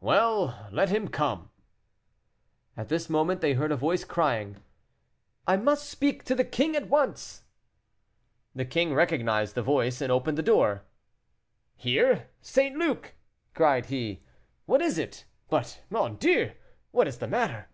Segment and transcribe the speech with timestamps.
[0.00, 1.50] "Well, let him come."
[2.76, 4.56] At this moment they heard a voice crying,
[5.46, 7.44] "I must speak to the king at once!"
[8.56, 10.82] The king recognized the voice, and opened the door.
[11.76, 12.76] "Here, St.
[12.76, 13.14] Luc!"
[13.54, 14.24] cried he.
[14.66, 15.26] "What is it?
[15.48, 16.50] But, mon Dieu!
[16.90, 17.68] what is the matter?